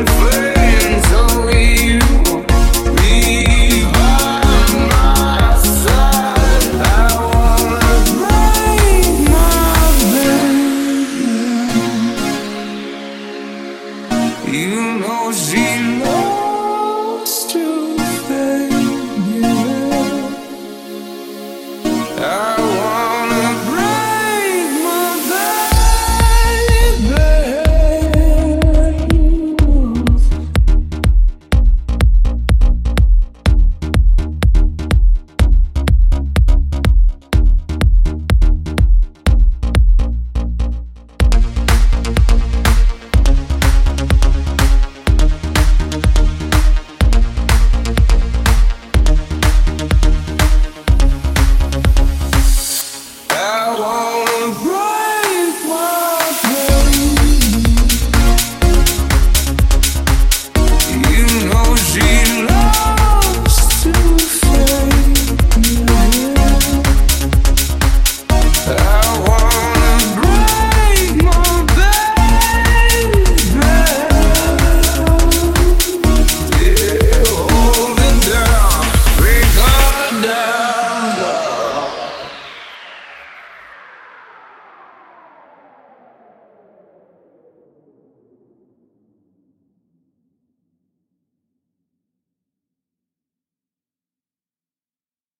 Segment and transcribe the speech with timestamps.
[0.00, 0.41] life.